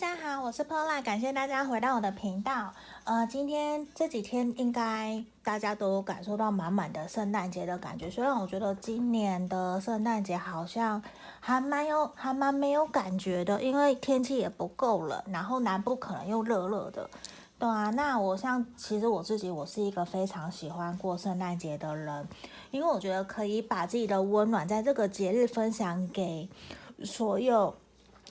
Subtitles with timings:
[0.00, 2.72] 大家好，我是 Paula，感谢大家回到我的频道。
[3.02, 8.08] 呃，今天这几天应该大家都感受到满满的圣诞节的感觉。
[8.08, 11.02] 虽然我觉得今年的圣诞节好像
[11.40, 17.10] 还蛮有，还蛮没有感觉的，因为天气也不够冷，然后南部可能又热热的，
[17.58, 17.90] 对啊。
[17.90, 22.28] 那我像其实我自己，我是一个非常喜欢过圣诞节的人，
[22.70, 26.48] 因为我觉得可以把自己的温暖在这个节日分享给
[27.02, 27.74] 所有。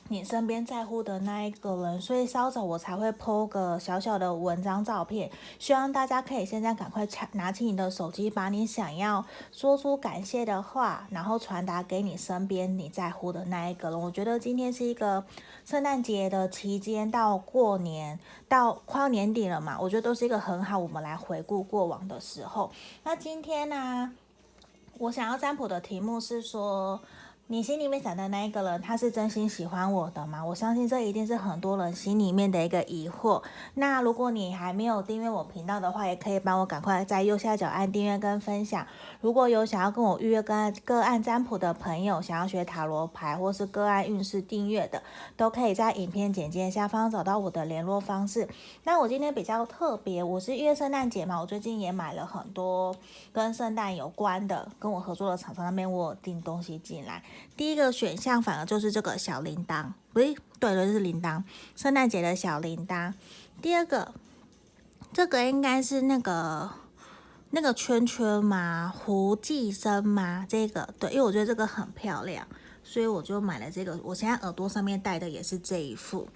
[0.09, 13.99] 你身边在乎的那一个人，所以稍早我才会 po 个小小的文章照片，希望大家可以现在赶快拿起你的手机，把你想要说出感谢的话，然后传达给你身边你在乎的那一个人。
[13.99, 15.25] 我觉得今天是一个
[15.65, 18.17] 圣诞节的期间到过年
[18.47, 22.71] 到快要年底了嘛，我觉得都是一个很好我们来回顾过往的时候。
[23.03, 24.13] 那今天呢，
[24.99, 27.01] 我想要占卜的题目是说。
[27.49, 30.43] 你心里面想的那一个人，他是真心喜欢我的吗？
[30.43, 33.41] 我相信这一定是很多人心里面的一个疑惑。
[33.75, 38.85] 那如果你还没有订阅我频道的话，也可以帮我赶快在右下角按订阅跟分享。
[39.21, 45.01] 如果有想要跟我预约个案个案占卜的朋友，想要学塔罗牌或是个案运势订阅的，
[45.35, 48.47] 都可以在影片简介下方找到我的联络方式。
[48.83, 52.95] 那我今天比较特别，我是因为圣诞节嘛，我最近也买了很多
[53.33, 57.23] 跟圣诞有关的，跟我合作的厂商那边我有订东西进来。
[57.55, 61.43] 第一个选项反而就是这个小铃铛，不对，对的，就是铃铛，
[61.75, 63.13] 圣诞节的小铃铛。
[63.61, 64.13] 第二个，
[65.11, 66.69] 这个应该是那个
[67.51, 68.93] 那个圈圈吗？
[68.93, 70.45] 胡寄生吗？
[70.49, 72.45] 这个对，因为我觉得这个很漂亮，
[72.83, 73.97] 所以我就买了这个。
[74.03, 76.27] 我现在耳朵上面戴的也是这一副。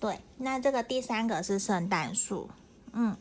[0.00, 2.48] 对，那这个第三个是圣诞树，
[2.92, 3.16] 嗯，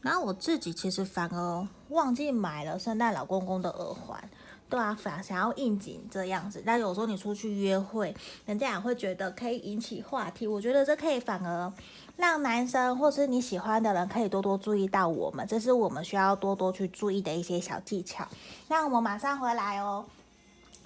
[0.00, 4.30] 然后我自己其实反而忘记买了圣诞老公公的耳环。
[4.68, 10.46] 对啊，反想要应景这样子，但有时候你出去约会，人家也会觉得可以引起话题。
[10.46, 11.70] 我觉得这可以反而
[12.16, 18.26] 让男生或是你喜欢的人可以多多注意到我们，这是我们需要多多去注意的一些小技巧。
[18.68, 20.04] 那我们马上回来哦，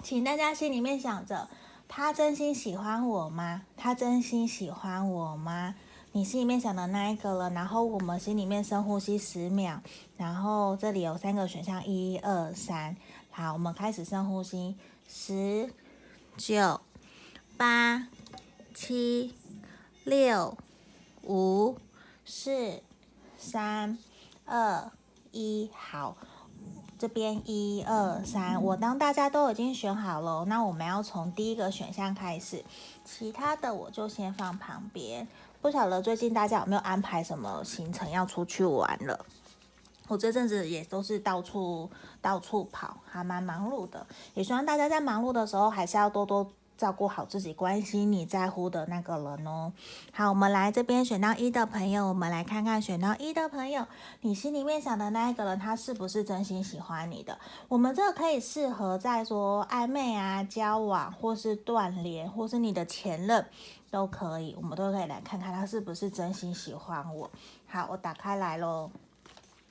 [0.01, 1.47] 请大家心里面想着，
[1.87, 3.63] 他真心喜欢我吗？
[3.75, 5.75] 他真心喜欢我吗？
[6.13, 9.79] 你心里面想的那一个了，然后我们心里面深呼吸十秒，
[10.15, 12.95] 然后这里有三个选项，一二三。
[13.29, 14.75] 好，我们开始深呼吸，
[15.07, 15.69] 十、
[16.37, 16.81] 九、
[17.55, 18.07] 八、
[18.73, 19.35] 七、
[20.05, 20.57] 六、
[21.27, 21.77] 五、
[22.25, 22.81] 四、
[23.37, 23.97] 三、
[24.45, 24.89] 二、
[25.31, 25.69] 一。
[25.75, 26.15] 好，
[26.97, 32.63] 这边一二三，我当大家都已经选好了，那我们要从第一个选项开始，
[33.05, 35.27] 其他的我就先放旁边。
[35.61, 39.25] 不晓得最近大家有没有安排什么行程要出去玩了？
[40.07, 41.89] 我这阵子也都是到处
[42.21, 44.07] 到处跑，还蛮忙碌的。
[44.35, 49.73] 也希望大家在忙碌的时候，还是要多多照顾好自己，关心你在乎的那个人哦。
[50.13, 53.85] 好，我们来这边选到一的朋友，我们来看看选到一的朋友，
[54.21, 57.37] 你心里面想的那一个人，他是不是真心喜欢你的？
[57.67, 63.45] 我们这个可以适合在说暧昧啊、交往，或是断联，或是你的前任
[63.89, 67.29] 都可以，我们都可以来看看他是不是真心喜欢我。
[67.65, 68.91] 好，我打开来喽。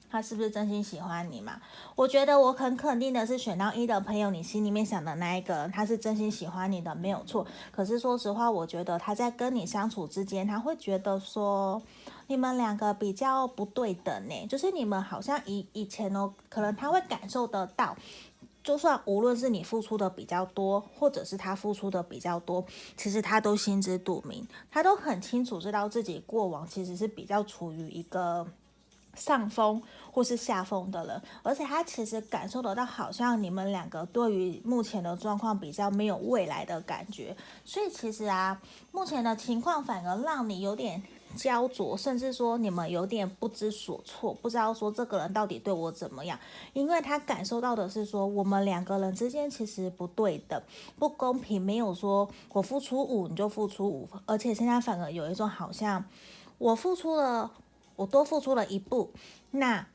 [0.09, 1.61] 他是不是真心喜欢你嘛？
[1.95, 7.47] 我觉得我很肯定的是，选到一的朋友，你心里面想的那一个，他是真心喜欢你的，没有错。
[7.71, 11.83] 可是说实话，我觉得他在跟你相处之间，他会觉得说
[12.29, 17.97] 你们两个比较不对等呢，就是你们好像以以前哦，可能他会感受得到，
[18.63, 22.65] 就算无论是你付出的比较多，或者是他付出的比较多，
[22.97, 28.47] 其实他都心知肚明，他都很清楚知道自己过往其实是比较处于一个。
[29.17, 29.83] 上风
[30.13, 38.61] 或是下风的人，而且他其实感受得到，好像你们两个对于目前的状况比较没有未来的感觉，所以其实啊，
[38.93, 41.03] 目前的情况反而让你有点
[41.35, 46.39] 焦灼，甚至说你们有点不知所措，不知道说这个人到底对我怎么样，
[46.73, 50.61] 因为他感受到的是说我们两个人之间其实不对等，
[50.99, 56.03] 不公平，没有说我付出五你就付出五，而且现在反而有一种好像
[56.59, 57.51] 我付出了。
[57.97, 59.11] 我多付出了一步，
[59.51, 59.87] 那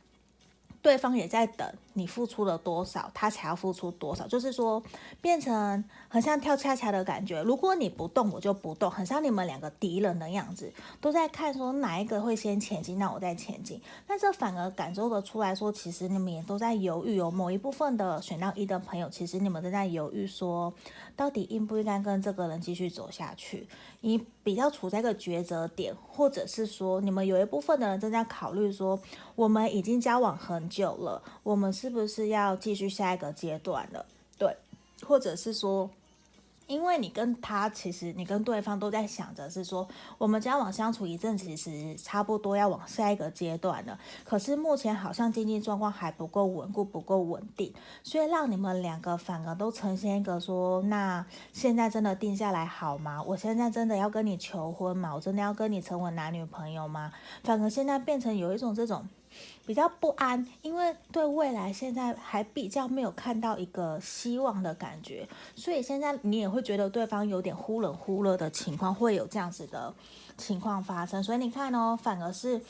[0.82, 1.74] 对方也在等。
[1.94, 4.82] 你付出了多少，他才要付出多少，就是说
[5.20, 7.42] 变成很像跳恰恰的感觉。
[7.44, 10.72] 如果你不动，我就不动，很像你们两个敌人的样子，
[11.02, 13.82] 都在看说哪一个会先前进，那我再前进。
[14.08, 17.30] 但这反而感受得出来说，其实你们也都在犹豫哦。
[17.30, 20.74] 某一部分的选到一的朋友，其实你们正在犹豫说，
[21.18, 23.68] 到底应不应该跟这个人继续走下去？
[24.00, 29.00] 你比较处在一个抉择点，或者是说，你们有一部分的人正在考虑说，
[29.36, 31.70] 我们已经交往很久了，我们。
[31.82, 34.06] 是不是要继续下一个阶段了？
[34.38, 34.56] 对，
[35.04, 35.90] 或者是说，
[36.68, 39.88] 因为你跟他，其实你跟对方都在想着是说，
[40.20, 44.00] 我们交往相处一阵，其实差不多要往下一个阶段了。
[44.24, 47.74] 可是目前好像经济状况还不够稳固，不够稳定，
[48.04, 53.24] 所以让你们两个反而都呈现一个说，那现在真的定下来好吗？
[53.24, 55.16] 我现在真的要跟你求婚吗？
[55.16, 57.12] 我真的要跟你成为男女朋友吗？
[57.44, 59.04] 反而现在变成有一种这种。
[59.66, 69.94] 比较不安，因为对未来现在还比较没有看到一个希望的感觉，所以现在你也会觉得对方有点忽冷忽热的情况，会有这样子的
[70.38, 71.24] 情况发生。
[71.24, 72.62] 所以你看哦，反而是。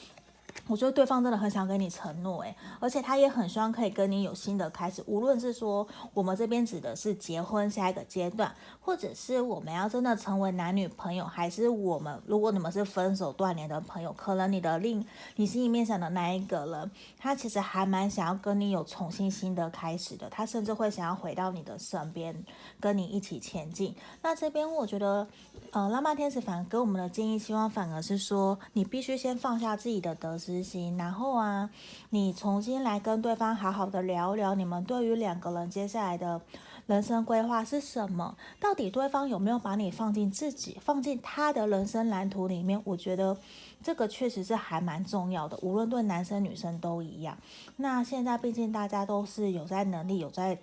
[0.68, 5.04] 我觉得对方真的很想跟你承诺，诶，而且他也很希望可以跟你有新的开始。
[5.06, 15.06] 无论是说我们这边指的是结婚下一个阶段，或者是我们要真的成为男女朋友，还是我们如果你们是分手断联的朋友，可能你的另
[15.36, 20.30] 你心里面想的那一个人，他其实还蛮想要跟你有重新新的开始的。
[20.30, 22.36] 他甚至会想要回到你的身边，
[22.80, 23.96] 跟你一起前进。
[24.22, 25.28] 那这边我觉得，
[25.72, 31.70] 呃，浪漫天使反而给我们的建议，希望反而是说，你必须先放下自己的得执行，然后啊，
[32.10, 36.42] 你重新来跟对方好好的聊聊，你们对于两个人接下来的
[36.88, 38.36] 人生规划是什么？
[38.60, 42.82] 到底对方有没有把你放进自己，放进他的人生蓝图里面？
[42.84, 43.38] 我觉得
[43.84, 47.38] 这个确实是还蛮重要的，无论对男生女生都一样。
[47.76, 50.58] 那现在毕竟大家都是有在能力，有在。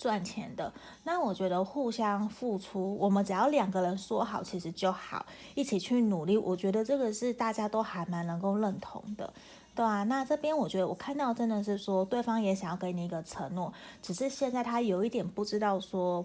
[0.00, 0.72] 赚钱的，
[1.04, 6.38] 那我觉得互相付出，我们只要两个人说好，其实就好，一起去努力。
[6.38, 9.30] 我觉得这个是大家都还蛮能够认同的。
[9.72, 13.72] 对啊，那这边我觉得我看到真的是说，对方也想要给你一个承诺，
[14.02, 16.22] 只是现在他有一点不知道说，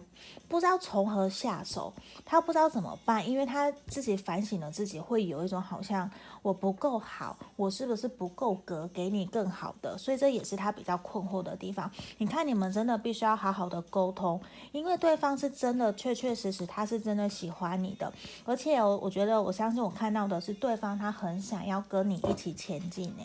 [0.50, 1.94] 不知道从何下手，
[2.26, 6.10] 他不知道怎么办，因为他自己反省了自己，会有一种好像
[6.42, 11.90] 我不够好，我是不是不够格给你更好的，所以这也是他比较困惑的地方。
[12.18, 14.42] 你看，你们真的必须要好好的沟通，
[14.74, 18.12] 因为对方是真的确确实实他是真的喜欢你的，
[18.44, 23.24] 而且我我觉得我相信我看到的是对方他很想要跟你一起前进呢。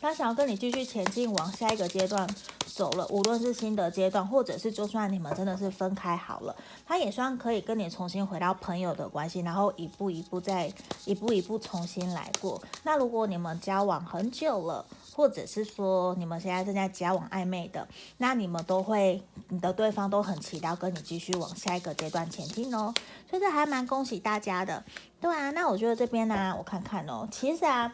[0.00, 2.28] 他想要跟你继续前进，往下一个阶段
[2.66, 3.06] 走了。
[3.08, 6.54] 无论是新的阶段，或者是就算你们真的是分开好了，
[6.86, 10.70] 他也算可以跟你重新回到朋友的关系，然后一步一步再
[11.06, 12.60] 一步一步重新来过。
[12.82, 17.88] 那如果你们交往很久了，或者是说你们现在正在交往暧昧的，
[18.18, 22.92] 那你们都会，你的对方都很期待跟你继续往下一个阶段前进哦。
[23.30, 24.84] 所以这还蛮恭喜大家的，
[25.20, 25.50] 对啊。
[25.52, 27.90] 那我觉得这边呢、我看看哦，其实啊。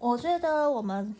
[0.00, 1.14] 我觉得我们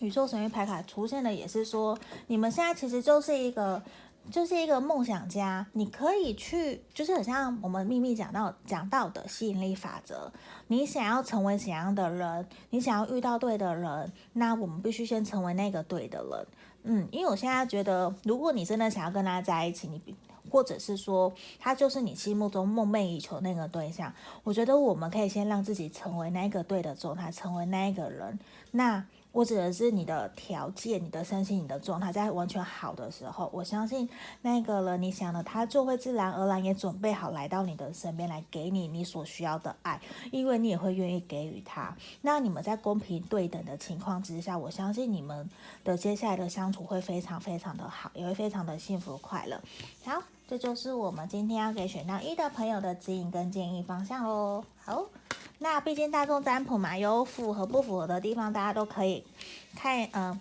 [0.00, 3.82] 宇宙神域牌卡出现的也是说，你们现在其实就是一个，
[4.30, 5.66] 就是一个梦想家。
[5.72, 10.30] 你可以去，就是很像我们秘密讲到讲到的吸引力法则。
[10.66, 16.46] 你想要成为怎样的人，你想要遇到对的人，那我们必须先成为那个对的人。
[16.82, 20.14] 嗯，因为我现在觉得，如果你真的想要跟他在一起，你。
[20.50, 24.12] 或者是说，他就是你心目中梦寐以求那个对象。
[24.44, 28.38] 我觉得我们可以先让自己成为那个对的状态，成为那一个人。
[28.72, 29.06] 那。
[29.32, 34.08] 我指的是你的条件、你的身心、你的状态在完全好的时候，我相信
[34.42, 40.00] 那个人，你想的他就会自然而然也准备好来到你的身边来给你你所需要的爱，
[40.32, 41.96] 因为你也会愿意给予他。
[42.22, 45.48] 那你们在公平对等的情况之下，我相信你们
[45.84, 49.60] 的接下来的相处会非常非常的好，也会非常的幸福快乐。
[50.04, 54.64] 好，这就是我们今天要给选到一的朋友的指引跟建议方向喽。
[54.84, 55.06] 好。
[55.62, 59.22] 那毕竟大众占卜嘛，有符合不符合的地方，大家都可以
[59.76, 60.40] 看，嗯、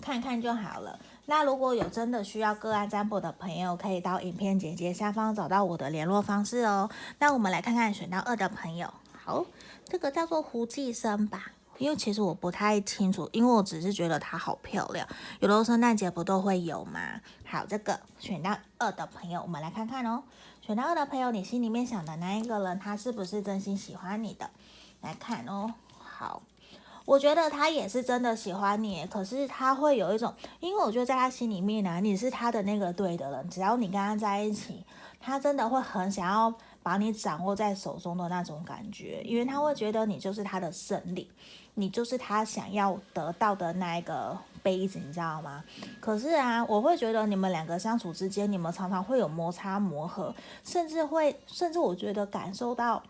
[0.00, 0.98] 看看就好了。
[1.26, 6.88] 那如果有真的需要个案占卜的朋友，可以到影片简介下方找到我的联络方式哦。
[7.18, 9.44] 那我们来看看选到二的朋友，好，
[9.84, 15.06] 这个叫做胡寄生吧，因为其实我不太清楚，因为我只是觉得它好漂亮，
[15.40, 17.20] 有的圣诞节不都会有吗？
[17.44, 20.22] 好，这个选到二的朋友，我们来看看哦。
[20.68, 24.50] 选到二的朋友，你心里面想的那一个人，他是不是真心喜欢你的？
[25.00, 26.42] 来看哦，好，
[27.06, 34.84] 我觉得他也是真的喜欢你，可是他会有一种，因为我觉得在他心里面呢、你是他的那个对的人，只要你跟他在一起，
[35.18, 41.30] 他真的会很想要把你掌握在手中的那种感觉，因为他会觉得你就是他的胜利，
[41.76, 44.36] 你就是他想要得到的那一个。
[44.62, 45.62] 杯子，你知道吗？
[46.00, 50.34] 可是啊，我会觉得你们两个相处之间，你们常常会有摩擦磨合，
[50.64, 53.02] 甚至会，甚至我觉得感受到，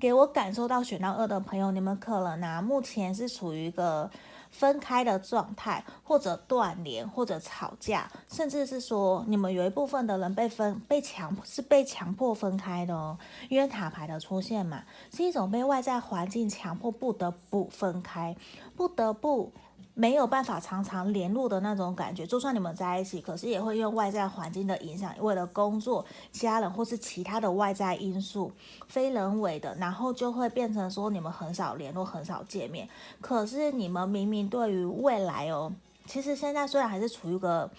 [0.00, 4.10] 给我感受到选到二的朋友，你们可能啊，目前是处于一个
[4.50, 13.18] 分开的状态，或者断联，或者吵架，甚至是说你们有一部分的人被分被强是被强迫分开的哦，
[13.48, 18.34] 因为塔牌的出现嘛，是一种被外在环境强迫不得不分开，
[18.76, 19.52] 不得不。
[19.98, 28.52] 没有办法常常联络的那种感觉，就算你们在一起，可是也会因为外在环境的影响，为了工作、家人或是其他的外在因素，
[28.88, 32.86] 非人为的，然后就会变成说你们很少联络、很少见面。
[33.22, 35.72] 可是你们明明对于未来哦，
[36.04, 37.70] 其实现在虽然还是处于一个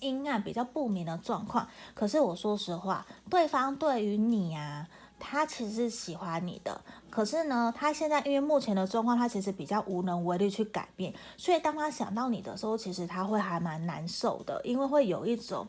[0.00, 4.86] 阴暗、比较不明的状况，可是我说实话，对方对于你啊。
[5.20, 15.68] 他其实是喜欢你的，可是呢，他现在因为目前的状况，他其实比较无能为力去改变，所以当他想到你的时候，其实他会还蛮难受的，因为会有一种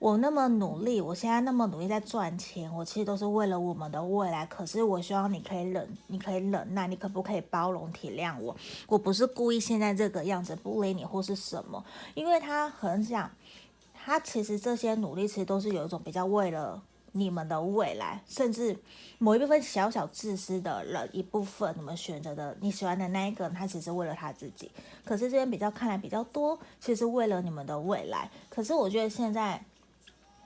[0.00, 8.56] 我那么努力，我现在那么努力在赚钱，我其实都是为了我们的未来，可是我希望你可以忍，你可以忍耐，你可不可以包容体谅我？
[8.88, 13.30] 我不是故意现在这个样子不理你或是什么，因为他很想，
[13.94, 16.82] 他其实这些努力其实都是有一种比较为了。
[17.12, 18.76] 你们的未来，甚至
[19.18, 24.70] 某一部分小小自私的人一部分，你们选择的你喜欢的那一个人，他其实为了他自己。
[25.04, 28.30] 可是这边比较看来比较多，其实为了你们的未来。
[28.48, 29.64] 可是我觉得现在。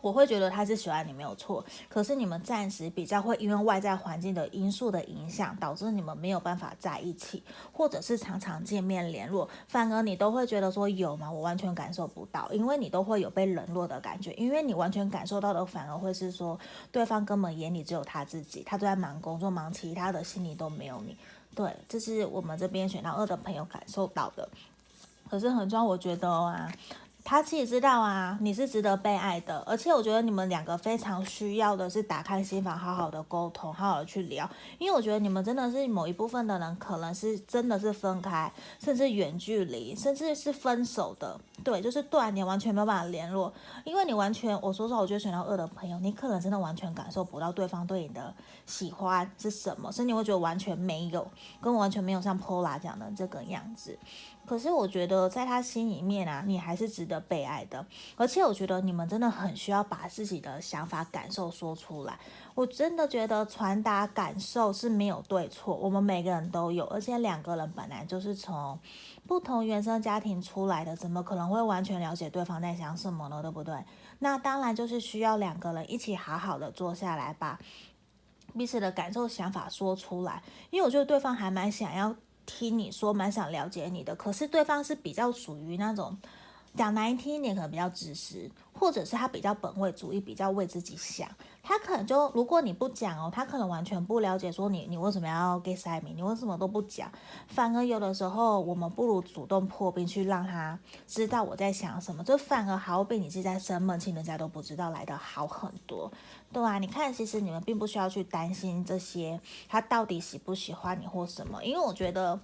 [0.05, 7.43] 我会觉得他是喜欢你没有错，可是你们暂时比较会因为外在环境的因素的影响，导致你们没有办法在一起，
[7.73, 11.33] 或者是常常见面联络，反而你都会觉得说有吗？
[11.33, 16.61] 我完全感受不到，因为你都会有被冷落的感觉，因为你完全感受到的反而会是说
[16.93, 21.17] 对方根本眼里只有他自己，他都在忙工作忙其他的，心里都没有你。
[21.55, 24.47] 对，这是我们这边选到二的朋友感受到的。
[25.31, 26.71] 可是很重要，我觉得啊。
[27.25, 43.51] 他自己知道啊，你是值得被爱的，而且我觉得你们两个非常需要的是打开心房，好好的沟通，好好的去聊，因为我觉得你们真的是某一部分的人，可能是真的是分开，甚至远距离，甚至是分手的，对，就是断联，完全没有办法联络，
[43.85, 48.35] 因为你完全，我说实话，我觉得选到二的朋友，你可能真的完全感受不到对方对你的
[48.67, 51.27] 喜欢是什么，甚至你会觉得完全没有，
[51.63, 53.99] 跟我完全没有像 Pola 讲的这个样子。
[54.47, 57.85] 可是我觉得在他心里面啊，你还是值得被爱的。
[58.17, 62.19] 而且我觉得你们真的很需要把自己的想法、感受说出来。
[62.55, 66.85] 我真的觉得传达感受是没有对错，我们每个人都有。
[66.87, 68.79] 而且两个人本来就是从
[69.27, 73.43] 不同原生家庭出来的，怎么可能会完全了解对方在想什么呢？
[73.43, 73.75] 对不对？
[74.19, 77.59] 那当然就是需要两个人一起好好的坐下来，把
[78.57, 80.43] 彼此的感受、想法说出来。
[80.71, 82.15] 因为我觉得对方还蛮想要。
[82.47, 86.17] 听你说，蛮想了解你的，可是对方是比较属于那种
[86.77, 91.29] 讲难听一点，可能比较自私，或者是他比较本位主义，比较为自己想。
[91.67, 97.11] 他可能就，如果你不讲哦，他可能完全不了解，说你你为什么要给塞米，你为什么都不讲？
[97.49, 106.13] 反而有的时候，我们不如主动破冰，去让他知道我在想什么，就反而好比你是在生闷气，人家都不知道来的好很多，
[106.53, 112.39] 对啊，你看，其实你们并不需要去担心这些，他到底喜不喜欢你或什么，因为我觉得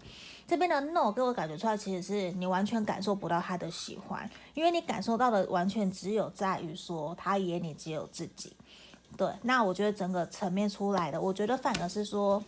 [0.49, 8.57] 这边的 no 给我感觉出来，其实是你完全感受不到他的喜欢，因为你感受到的完全只有在于说他眼里只有自己。
[9.17, 12.43] 对，那我觉得整个层面出来的，我觉得反而是说，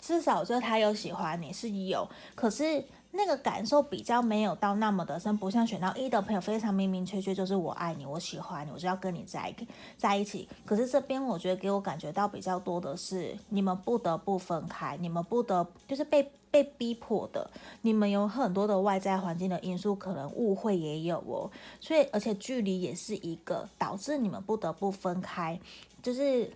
[0.00, 9.66] 至少就他有喜欢你是有，可是那个感受比较没有到那么的深，不像选到一的朋友非常明明确确就是我爱你，我喜欢你，我就要跟你在一
[9.96, 10.48] 在一起。
[10.64, 16.30] 可是这边我觉得给我感觉到比较多的是，你们不得不分开，你们不得就是被。
[16.54, 17.50] 被逼迫的，
[17.82, 25.58] 你们有很多的外在环境的因素，可能误会也有哦，所以而且距离也是一个导致你们不得不分开，
[26.00, 26.48] 就是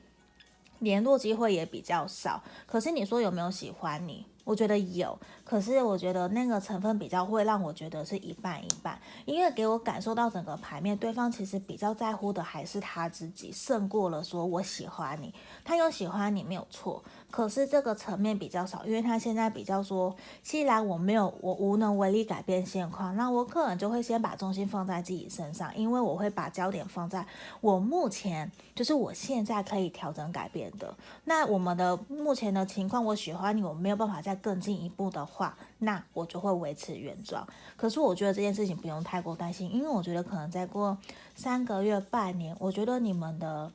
[0.79, 2.41] 联络机会也比较少。
[2.65, 4.25] 可是你说有没有喜欢你？
[4.49, 27.27] 我觉得有，可是我觉得那个成分比较会让我觉得是一半一半，因为给我感受到整个牌面，对方其实比较在乎的还是他自己，胜过了说我喜欢你，他有喜欢你没有错，可是这个层面比较少，因为他现在比较说，既然我没有，我无能为力改变现况，那我可能就会先把重心放在自己身上，因为我会把焦点放在
[27.61, 34.39] 我目前就是我现在可以调整改变的，那我们的目前的情况，我喜欢你，我没有办法再。
[34.41, 37.45] 更进一步的话，那我就会维持原状。
[37.77, 40.97] 可是我觉得这件事情不用太过担心，因为我觉得可能再过
[41.35, 43.71] 三个月、半年，我觉得你们的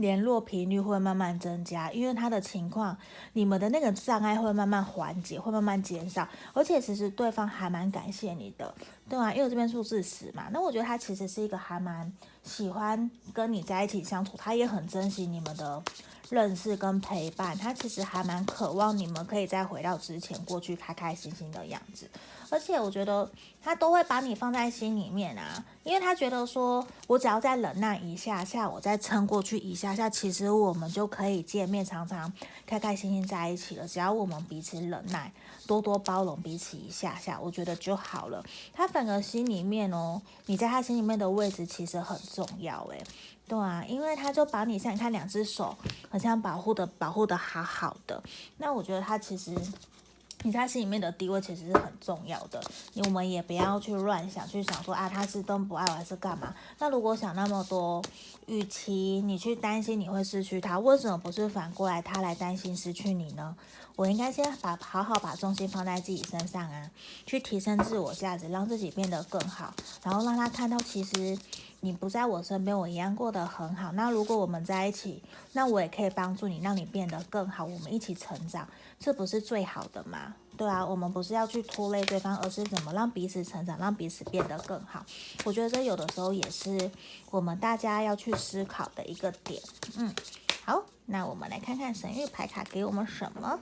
[0.00, 2.96] 联络频率会慢慢增加，因为他的情况，
[3.34, 6.26] 你们的那个障碍会慢慢缓解，会慢慢减少。
[6.52, 8.74] 而且其实对方还蛮感谢你的。
[9.08, 15.82] 对啊，因为这边数字十嘛，那我觉得他其实是一个还蛮喜欢跟你在一起相处，他也很珍惜你们的
[16.30, 22.08] 认识跟陪伴，他其实还蛮渴望你们可以再回到之前过去开开心心的样子。
[22.48, 23.30] 而且我觉得
[23.62, 32.32] 他都会把你放在心里面啊，因为他觉得说，我只要再忍耐一下下，我再撑过去一下下，其实我们就可以见面，常常
[32.66, 33.86] 开开心心在一起了。
[33.86, 35.32] 只要我们彼此忍耐，
[35.64, 38.44] 多多包容彼此一下下，我觉得就好了。
[38.72, 43.00] 他反而心里面哦，你在他心里面的位置其实很重要诶，
[43.50, 45.76] 对啊，因为他就把你像看两只手，
[46.08, 48.22] 好像保护的保护的好好的。
[48.58, 49.52] 那我觉得他其实。
[50.42, 52.62] 你在心里面的地位其实是很重要的，
[53.04, 56.54] 我们也不要去乱想，去想说啊，他是都不爱我还是干嘛？
[56.78, 58.02] 那如果想那么多，
[58.46, 63.54] 与其你去担心你会失去他，为什么不是反过来他来担心失去你呢？
[63.96, 66.90] 我应该先把好好把重心放在自己身上啊，
[67.26, 71.38] 去提升自我价值，让自己变得更好，然后让他看到其实
[71.80, 73.92] 你不在我身边，我一样过得很好。
[73.92, 78.66] 那如果我们在一起，那我也可以帮助你，让你变得更好，我们一起成长。
[79.02, 80.34] 这不是最好的吗？
[80.58, 85.02] 对啊，我们不是要去拖累对方，而是怎么让彼此成长，让彼此变得更好。
[85.44, 86.90] 我觉得这有的时候也是
[87.30, 89.58] 我们大家要去思考的一个点。
[89.96, 90.14] 嗯，
[90.66, 93.58] 好，那我们来看看神谕牌卡给我们什么。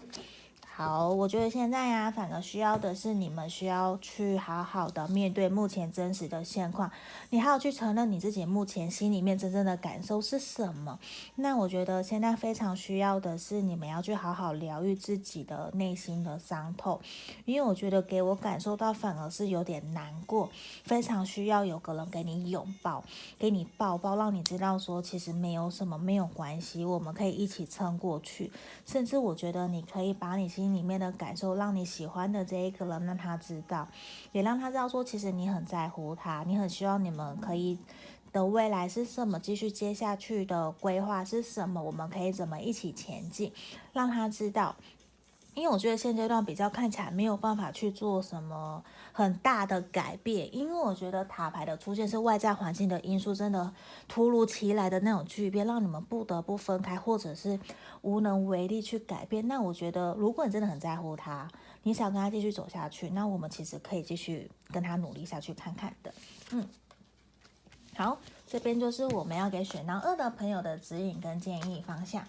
[0.78, 6.88] 好，我觉得现在呀、反而需要的是你们需要去好好的面对目前真实的现况，
[7.30, 10.96] 你还要去承认你自己目前心里面真正的感受是什么。
[11.34, 17.00] 那我觉得现在非常需要的是你们要去好好疗愈自己的内心的伤痛，
[17.44, 20.48] 因为我觉得给我感受到反而是有点难过，
[20.84, 23.02] 非常需要有个人给你拥抱，
[23.36, 28.52] 给你抱抱，让你知道说其实没有什么，没有关系，我们可以一起撑过去。
[28.86, 33.88] 甚至我觉得你可以把你心里面的感受，让你喜欢的这一个人让他知道，
[34.32, 37.78] 也让他知道说，其实你很在乎他，你很希望你们可以
[38.32, 43.52] 的未来是什么，继续接下去的规划是什么，我们可以怎么一起前进，
[43.92, 44.76] 让他知道。
[45.58, 53.72] 因为我觉得现阶段比较看起来没有办法去做什么很大的改变，因为我觉得塔牌的出现是外在环境的因素，真的
[54.06, 57.58] 突如其来的那种巨变，让你们不得不分开，或者是
[58.02, 59.48] 无能为力去改变。
[59.48, 61.50] 那我觉得，如果你真的很在乎他，
[61.82, 66.14] 你想跟他继续走下去，那我们其实可以继续跟他努力下去看看的。
[66.52, 66.64] 嗯，
[67.96, 72.22] 好，这边就是我们要给选到二的朋友的指引跟建议方向。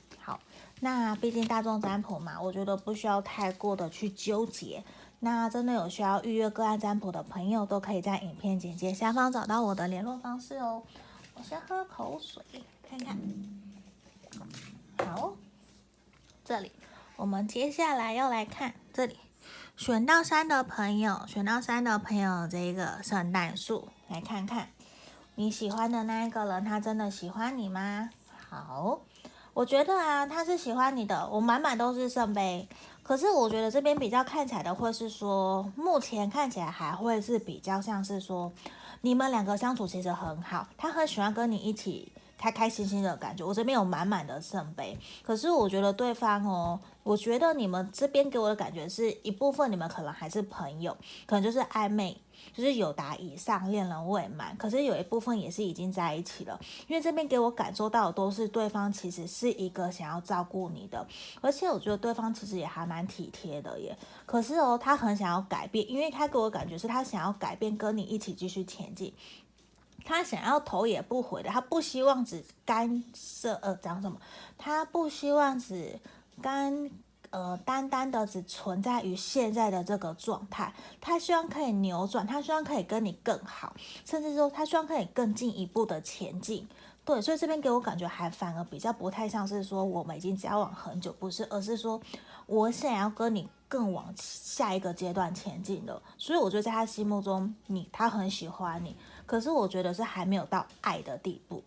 [0.81, 4.83] 那毕竟大众占卜嘛，我觉得不需要太过的去纠结。
[5.19, 10.81] 那真的有需要预约个案占卜的朋友，都可以在影片简介下方找到我的联络方式哦。
[11.35, 12.41] 我先喝口水，
[12.89, 13.17] 看看。
[15.05, 15.33] 好，
[16.45, 16.71] 这里
[17.17, 19.17] 我们接下来要来看这里，
[19.75, 24.69] 选到三的朋友，选到三的朋友，这个圣诞树，来看看
[25.35, 28.09] 你喜欢的那一个人，他真的喜欢你吗？
[28.49, 29.01] 好。
[29.53, 32.67] 我觉得啊，他是喜欢你的，我满满都是圣杯。
[33.03, 38.51] 可是我觉得这边比较看起来的会是说，目前看起来还会是比较像是说，
[39.01, 43.43] 你们两个相处其实很好，他很喜欢跟你一起开开心心的感觉。
[43.43, 52.21] 我这边有满满的圣杯，可是我觉得对方哦，我觉得你们这边给我的感觉是一部分，你们可能还是朋友，可能就是暧昧。
[52.53, 56.59] 就是有达以上，恋人未满，可是有一部分也是已经在一起了。
[56.87, 61.05] 因为这边给我感受到的都是对方其实是一个想要照顾你的，
[61.41, 63.97] 而且我觉得对方其实也还蛮体贴的耶。
[64.25, 69.13] 可是哦，他很想要改变，因为他给我感觉是他想要改变，跟你一起继续前进。
[70.05, 74.19] 他想要头也不回的，他不希望只干涉呃讲什么，
[74.57, 75.99] 他不希望只
[76.41, 76.89] 干。
[77.31, 86.67] 呃，单单的只存在于现在的这个状态，他希望可以扭转，他希望可以跟你更好，甚至说他希望可以更进一步的前进。
[87.05, 91.99] 对，所以这边给我感觉还反而比较不太像是说我们已经交往很久，不是，而是说
[92.45, 96.01] 我想要跟你更往下一个阶段前进的。
[96.17, 98.95] 所以我觉得在他心目中，你他很喜欢你。
[99.29, 101.61] 可是我觉得是还没有到爱的地步，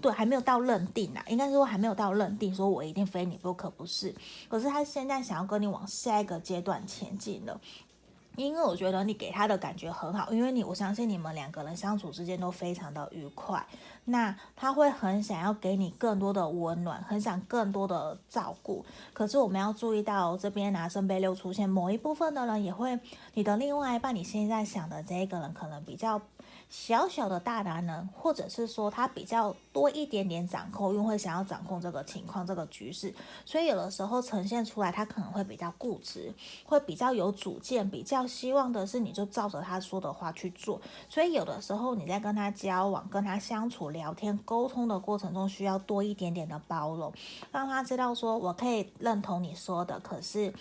[0.00, 4.14] 对，还没有到认定啊，应该说还没有到认定，说我一定非你不可，不是。
[4.48, 7.60] 可是他现在想要跟你往下一个阶段前进了，
[8.36, 13.66] 因为我觉得你给他的感觉很好，因为你我相信你们两个人相处之间都非常的愉快，
[14.04, 18.86] 那他会很想要给你更多的温暖，很想更多的照顾。
[19.12, 22.96] 可是我们要注意到这边拿圣杯六出现，某一部分的人也会，
[23.34, 26.22] 你的另外一半，你现在想的这一个人可能比较。
[26.68, 33.14] 小小的大男人，或者是说他比较多一点点掌控欲，会想要掌控这个情况、这个局势，
[33.46, 36.32] 所以有的时候呈现出来，他可能会比较固执，
[36.64, 40.80] 会比较有主见，比较希望的是你就照着他说的话去做。
[41.08, 47.12] 所以有的时候你在跟他交往、跟他相处、聊天、沟通的过程中，需要多一点点的包容，
[47.50, 50.52] 让他知道说我可以认同你说的，可是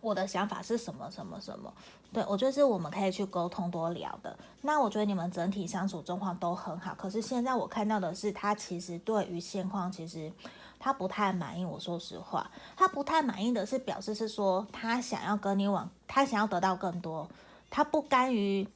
[0.00, 1.72] 我的想法是什么什么什么。
[2.12, 4.34] 对，我觉得是我们可以去沟通多聊的。
[4.62, 6.94] 那我觉得你们整体相处状况都很好。
[6.94, 10.32] 可是现在我看到的是，他其实对于现况，其实
[10.78, 11.66] 他不太满意。
[11.66, 17.28] 我说实话，他不太满意的是表示是说，他想要跟你往，他想要得到更多，
[17.68, 18.66] 他不甘于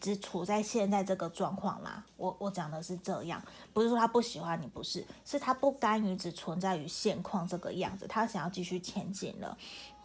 [0.00, 2.02] 只处在现在这个状况啦。
[2.16, 3.42] 我我讲的是这样，
[3.74, 9.58] 不是说他不喜欢你，不是，是他不甘于只存在于现况这个样子，他想要继续前进了。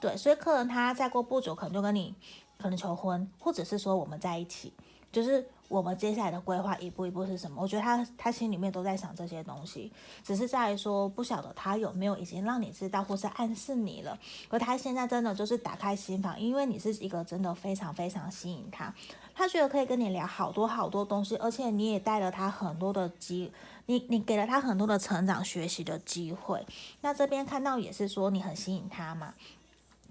[0.03, 2.13] 对，所以客人他再过不久，可能就跟你。
[2.57, 4.71] 可能求婚，或者是说我们在一起，
[5.11, 7.61] 就是我们接下来的规划一步一步是什么？
[7.61, 9.91] 我觉得他他心里面都在想这些东西，
[10.23, 14.17] 只是在说不晓得他有没有已经让你知道或是暗示你了。
[14.49, 18.93] 而他现在真的就是打开心房，因为你是一个真的非常非常吸引他，
[19.35, 23.51] 他觉得可以跟你聊好多好多东西，而且你也带了他很多的机，
[23.87, 26.65] 你你给了他很多的成长学习的机会。
[27.01, 29.33] 那这边看到也是说你很吸引他嘛。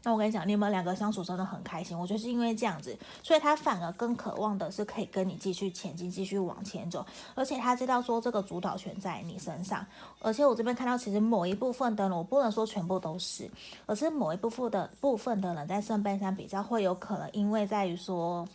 [0.04, 1.96] 那我跟你讲，你们两个相处真的很开心。
[1.96, 7.06] 我觉得是因为这样子，所以他反而更渴望的是可以跟你继续前进，继续往前走。
[7.34, 9.86] 而且他知道说这个主导权在你身上。
[10.20, 13.48] 而且我这边看到，其实某一部分的人，我不能说全部都是，
[13.86, 18.46] 而是某一部分的部分的人在圣杯三比较会有可能，因为在于说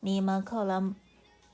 [0.00, 0.94] 你们可能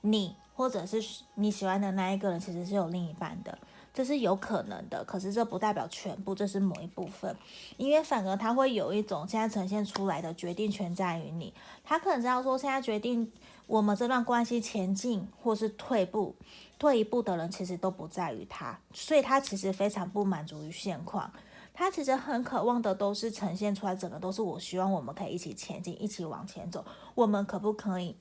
[0.01, 1.01] 你或者是
[1.35, 3.57] 你喜欢的那一个人，其实是有另一半的。
[3.97, 7.35] 这是有可能的，可是这不代表全部，这是某一部分，
[7.79, 13.33] 因为反而他会有一种现在呈现出来的决定权在于你，他可能知道说现在决定
[13.67, 16.37] 我们这段关系前进或是退步，
[16.79, 21.33] 退一步的人其实都不在于他，所以他其实非常不满足于现况，
[21.73, 28.15] 他其实很渴望的都是呈现出来，整个都是我希望我们可以一起前进，一起往前走，我们可不可以？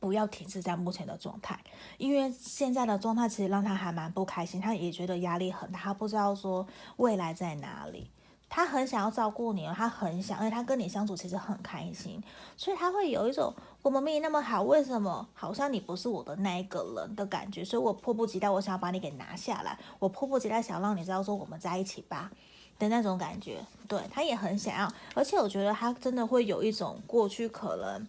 [0.00, 1.58] 不要停滞在目前的状态，
[1.96, 8.10] 因为现在的状态其实让他还蛮不开心，他也觉得压力很大，他不知道说未来在哪里。
[8.50, 12.18] 他很想要照顾你，他很想，而且他跟你相处其实很开心，
[12.56, 17.62] 所以他会有一种我们明明那么好，为什么好像你不是我的那一个人的感觉？
[17.62, 22.30] 所以我迫不及待，我想要把你给拿下来，我迫不及待想让你知道说我们在一起吧
[22.78, 23.58] 的那种感觉。
[23.86, 28.08] 对，他也很想要，而且我觉得他真的会有一种过去可能。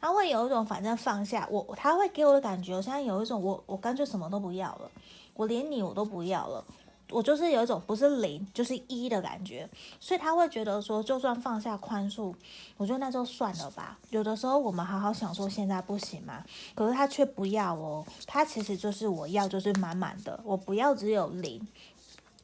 [0.00, 4.90] 他会有一种反正放下我，他会给我的感觉，我现在有一种我我干脆什么都不要了，
[5.34, 6.64] 我连你我都不要了，
[7.10, 12.32] 我就是有一种不是零就是一的感觉，所以他会觉得说，就算放下宽恕，
[12.76, 13.98] 我觉得那就算了吧。
[14.10, 16.44] 有的时候我们好好享受现在不行吗？
[16.74, 21.66] 可是他却不要哦，他其实就是我要就是满满的，我不要只有零。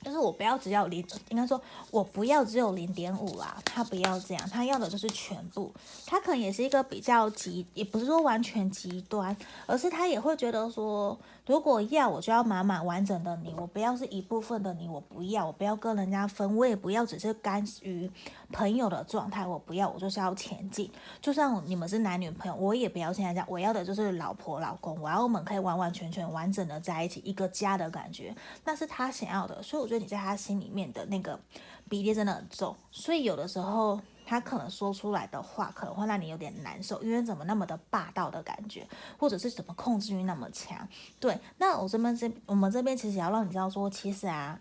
[0.05, 3.57] 就是我不要只要零，应该说我不要只有零点五啊。
[3.65, 5.73] 他不要这样，他要的就是全部。
[6.07, 9.37] 他可能也是一个比较极，也不是说完全极端，
[9.67, 18.09] 而是他也会觉得说，如果要我就要满满完整的你，我不要是一部分的你，我不要，我不要跟人家分，我也不要只是甘于
[18.53, 20.89] 朋友的状态，我不要，我就是要前进。
[21.21, 28.33] 就算你们是男女朋友，我也不要现在这样，我要的就是老婆老公，我要我们可以完完全全完整的在一起，一个家的感觉，
[28.65, 30.05] 那是他想要的，所以我觉得。
[30.05, 31.41] 你在他心里面的那个
[31.89, 38.87] 比例真的很重，所以有的时候他可能说出来的话可能会让你有点难受，因为怎么那么的霸道的感觉，
[39.19, 40.89] 或者是怎么控制欲那么强？
[41.21, 44.59] 对，那我这边这我们这边其实也要让你知道说，其实啊。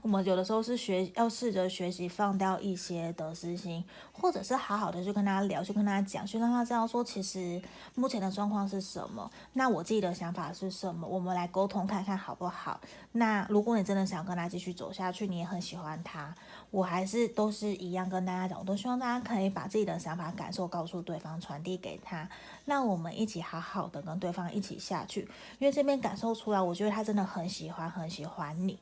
[0.00, 7.60] 我们有的时候是学，要试着学习放掉一些得失心，或者是好好的去跟他聊，去跟他讲，去让他知道说，其实
[7.96, 12.80] 目前的状况是什么，那我自己的想法是什么，我们来沟通看看好不好？
[13.10, 16.32] 那如果你真的想跟他继续走下去，你也很喜欢他。
[16.70, 22.28] 我还是都是一样跟大家讲，我都希望大家可以把自己的想法、感受告诉对方，传递给他，
[22.66, 25.22] 让我们一起好好的跟对方一起下去。
[25.58, 28.78] 因为这边感受出来，我觉得他真的很喜欢，很喜欢你，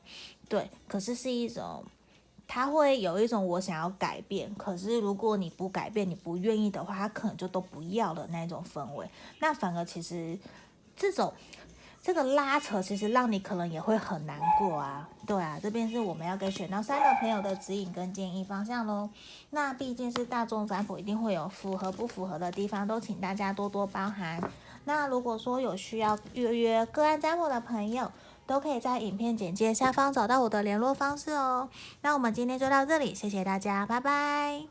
[0.49, 0.69] 对。
[0.87, 1.83] 可是是一种，
[2.45, 9.09] 他会有一种我想要改变，可是如果你不改变，你不愿意的话，他可能就都不要的那种氛围。
[9.39, 10.37] 那反而其实
[10.95, 11.33] 这种。
[12.07, 19.09] 这个拉扯其实让你可能也会很难过啊，对啊，这边是我们要给选到三的朋友的指引跟建议方向喽。
[19.49, 24.41] 那毕竟是大众占卜，一定会有符合不符合的地方，都请大家多多包涵。
[24.85, 28.09] 那如果说有需要预约个案占卜的朋友，
[28.45, 31.67] 都可以在影片简介下方找到我的联络方式哦。
[32.03, 34.61] 那我们今天就到这里，谢谢大家，拜拜。